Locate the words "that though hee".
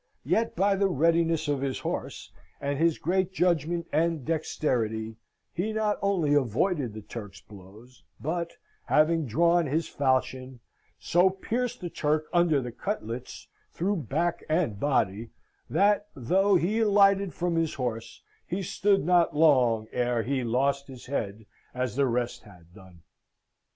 15.69-16.79